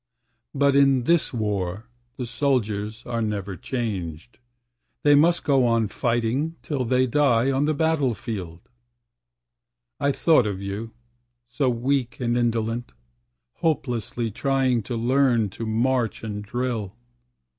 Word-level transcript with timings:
But 0.55 0.75
in 0.75 1.03
this 1.03 1.31
war 1.31 1.85
the 2.17 2.25
soldiers 2.25 3.05
are 3.05 3.21
never 3.21 3.55
changed; 3.55 4.39
They 5.03 5.13
must 5.13 5.43
go 5.43 5.67
on 5.67 5.89
fighting 5.89 6.55
till 6.63 6.85
they 6.85 7.05
die 7.05 7.51
on 7.51 7.65
the 7.65 7.75
battle 7.75 8.15
field. 8.15 8.61
I 9.99 10.11
thought 10.11 10.47
of 10.47 10.59
you, 10.59 10.89
so 11.47 11.69
weak 11.69 12.19
and 12.19 12.35
indolent, 12.35 12.93
Hopelessly 13.57 14.31
trying 14.31 14.81
to 14.89 14.95
learn 14.95 15.49
to 15.51 15.67
march 15.67 16.23
and 16.23 16.43
drill. 16.43 16.95